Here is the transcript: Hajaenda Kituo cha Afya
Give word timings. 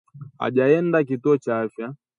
Hajaenda 0.39 1.03
Kituo 1.03 1.37
cha 1.37 1.59
Afya 1.61 1.95